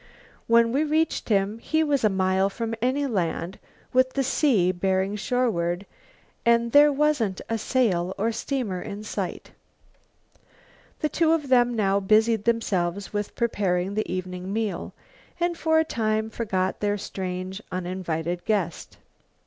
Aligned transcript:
"When 0.47 0.71
we 0.71 0.83
reached 0.83 1.29
him 1.29 1.59
he 1.59 1.83
was 1.83 2.03
a 2.03 2.09
mile 2.09 2.49
from 2.49 2.73
any 2.81 3.05
land, 3.05 3.59
with 3.93 4.13
the 4.13 4.23
sea 4.23 4.71
bearing 4.71 5.15
shoreward, 5.15 5.85
and 6.43 6.71
there 6.71 6.91
wasn't 6.91 7.39
a 7.49 7.59
sail 7.59 8.15
or 8.17 8.31
steamer 8.31 8.81
in 8.81 9.03
sight." 9.03 9.51
The 11.01 11.09
two 11.09 11.33
of 11.33 11.49
them 11.49 11.75
now 11.75 11.99
busied 11.99 12.45
themselves 12.45 13.13
with 13.13 13.35
preparing 13.35 13.93
the 13.93 14.11
evening 14.11 14.51
meal, 14.51 14.91
and 15.39 15.55
for 15.55 15.77
a 15.77 15.83
time 15.85 16.31
forgot 16.31 16.79
their 16.79 16.97
strange, 16.97 17.61
uninvited 17.71 18.43
guest. 18.43 18.97